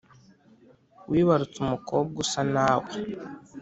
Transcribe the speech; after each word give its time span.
Wibarutse 1.09 1.57
umukobwa 1.65 2.15
usa 2.23 2.41
nawee 2.53 2.93